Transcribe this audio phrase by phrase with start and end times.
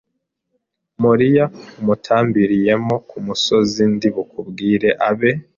[1.03, 1.45] Moriya
[1.79, 2.75] umutambireyo
[3.09, 5.31] ku musozi ndi bukubwire abe